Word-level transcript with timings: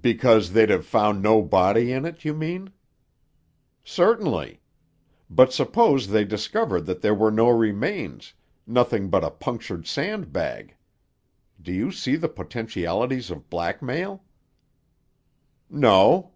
"Because 0.00 0.52
they'd 0.52 0.70
have 0.70 0.86
found 0.86 1.20
no 1.20 1.42
body 1.42 1.90
in 1.90 2.04
it, 2.04 2.24
you 2.24 2.32
mean?" 2.34 2.70
"Certainly. 3.82 4.60
But 5.28 5.52
suppose 5.52 6.06
they 6.06 6.24
discovered 6.24 6.82
that 6.82 7.00
there 7.02 7.16
were 7.16 7.32
no 7.32 7.48
remains, 7.48 8.32
nothing 8.64 9.10
but 9.10 9.24
a 9.24 9.30
punctured 9.32 9.84
sand 9.84 10.32
bag. 10.32 10.76
Do 11.60 11.72
you 11.72 11.90
see 11.90 12.14
the 12.14 12.28
potentialities 12.28 13.28
of 13.28 13.50
blackmail?" 13.50 14.22
"No." 15.68 16.30